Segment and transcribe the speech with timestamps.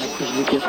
[0.00, 0.62] Muda